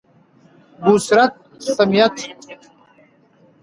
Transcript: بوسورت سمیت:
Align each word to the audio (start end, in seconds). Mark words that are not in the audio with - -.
بوسورت 0.83 1.33
سمیت: 1.75 2.15